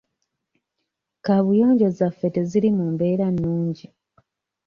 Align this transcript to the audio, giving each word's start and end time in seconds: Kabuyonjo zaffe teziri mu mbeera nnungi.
Kabuyonjo 1.25 1.87
zaffe 1.97 2.27
teziri 2.35 2.69
mu 2.77 2.85
mbeera 2.93 3.27
nnungi. 3.33 3.85